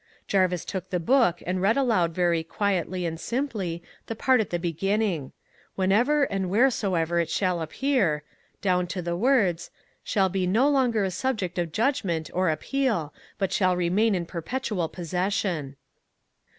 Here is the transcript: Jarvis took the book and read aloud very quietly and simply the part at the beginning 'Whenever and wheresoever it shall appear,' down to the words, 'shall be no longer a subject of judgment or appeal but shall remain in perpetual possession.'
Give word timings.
Jarvis 0.27 0.65
took 0.65 0.89
the 0.89 0.99
book 0.99 1.43
and 1.45 1.61
read 1.61 1.77
aloud 1.77 2.11
very 2.15 2.43
quietly 2.43 3.05
and 3.05 3.19
simply 3.19 3.83
the 4.07 4.15
part 4.15 4.41
at 4.41 4.49
the 4.49 4.57
beginning 4.57 5.31
'Whenever 5.75 6.23
and 6.23 6.49
wheresoever 6.49 7.19
it 7.19 7.29
shall 7.29 7.61
appear,' 7.61 8.23
down 8.63 8.87
to 8.87 9.03
the 9.03 9.15
words, 9.15 9.69
'shall 10.03 10.27
be 10.27 10.47
no 10.47 10.67
longer 10.67 11.03
a 11.03 11.11
subject 11.11 11.59
of 11.59 11.71
judgment 11.71 12.31
or 12.33 12.49
appeal 12.49 13.13
but 13.37 13.53
shall 13.53 13.75
remain 13.77 14.15
in 14.15 14.25
perpetual 14.25 14.89
possession.' 14.89 15.75